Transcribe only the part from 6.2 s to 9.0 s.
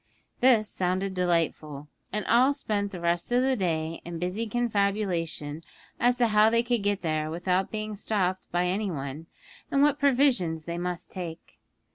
how they could get there without being stopped by any